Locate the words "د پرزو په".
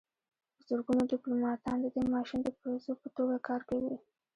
2.43-3.07